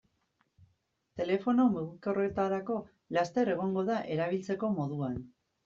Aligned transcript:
Telefono 1.21 1.65
mugikorretarako 1.75 2.79
laster 3.19 3.55
egongo 3.55 3.87
da 3.93 4.01
erabiltzeko 4.19 4.75
moduan. 4.83 5.25